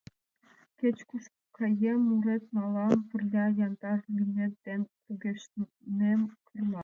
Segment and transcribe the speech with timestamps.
[0.79, 1.23] Кеч-куш
[1.57, 6.79] каем, мурет налам пырля, Яндар лӱмет ден кугешнем, Кырла!